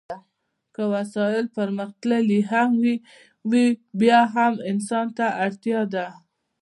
[0.73, 2.69] که وسایل پرمختللي هم
[3.51, 3.67] وي
[3.99, 6.07] بیا هم انسان ته اړتیا ده.